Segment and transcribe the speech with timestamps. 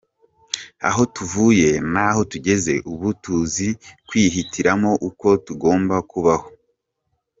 [0.89, 3.69] "Aho tuvuye n’aho tugeze ubu, tuzi
[4.07, 6.47] kwihitiramo uko tugomba kubaho".